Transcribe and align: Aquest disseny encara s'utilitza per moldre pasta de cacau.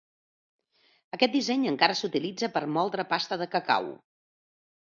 Aquest 1.17 1.35
disseny 1.35 1.67
encara 1.73 1.97
s'utilitza 2.01 2.51
per 2.57 2.65
moldre 2.79 3.09
pasta 3.15 3.41
de 3.43 3.49
cacau. 3.55 3.93